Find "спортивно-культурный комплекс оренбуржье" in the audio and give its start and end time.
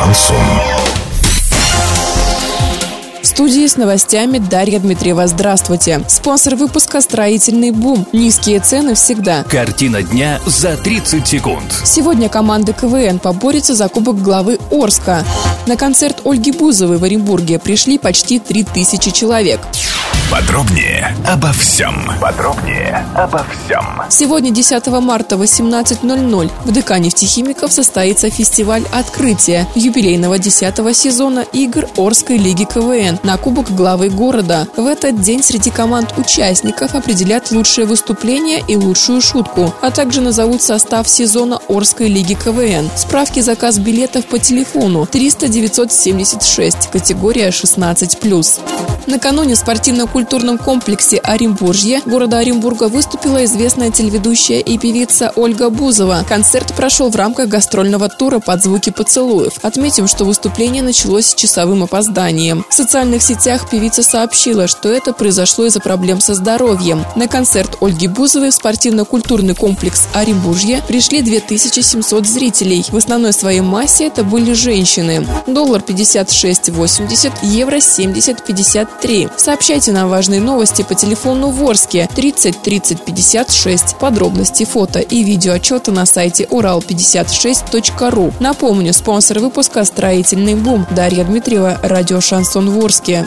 68.54-70.82